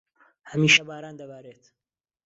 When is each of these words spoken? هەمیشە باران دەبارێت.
هەمیشە 0.51 0.83
باران 0.89 1.15
دەبارێت. 1.21 1.63